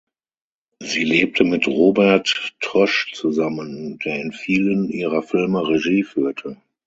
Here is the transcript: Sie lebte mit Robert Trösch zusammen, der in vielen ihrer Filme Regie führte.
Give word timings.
Sie 0.81 1.03
lebte 1.03 1.43
mit 1.43 1.67
Robert 1.67 2.55
Trösch 2.59 3.11
zusammen, 3.13 3.99
der 3.99 4.19
in 4.19 4.31
vielen 4.31 4.89
ihrer 4.89 5.21
Filme 5.21 5.67
Regie 5.67 6.01
führte. 6.01 6.57